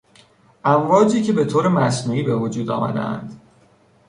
امواجی 0.65 1.21
که 1.23 1.33
به 1.33 1.45
طور 1.45 1.67
مصنوعی 1.67 2.23
به 2.23 2.35
وجود 2.35 2.71
آمدهاند 2.71 3.41